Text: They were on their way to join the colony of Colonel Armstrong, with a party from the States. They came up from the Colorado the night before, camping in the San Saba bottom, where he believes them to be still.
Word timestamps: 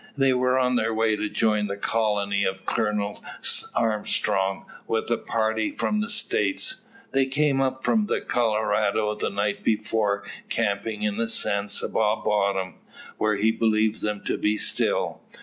They 0.17 0.33
were 0.33 0.57
on 0.57 0.77
their 0.77 0.95
way 0.95 1.15
to 1.15 1.29
join 1.29 1.67
the 1.67 1.77
colony 1.77 2.43
of 2.43 2.65
Colonel 2.65 3.23
Armstrong, 3.75 4.65
with 4.87 5.11
a 5.11 5.17
party 5.19 5.75
from 5.77 6.01
the 6.01 6.09
States. 6.09 6.81
They 7.11 7.27
came 7.27 7.61
up 7.61 7.83
from 7.83 8.07
the 8.07 8.19
Colorado 8.19 9.13
the 9.13 9.29
night 9.29 9.63
before, 9.63 10.23
camping 10.49 11.03
in 11.03 11.17
the 11.17 11.29
San 11.29 11.67
Saba 11.67 12.15
bottom, 12.19 12.79
where 13.19 13.35
he 13.35 13.51
believes 13.51 14.01
them 14.01 14.23
to 14.23 14.37
be 14.39 14.57
still. 14.57 15.21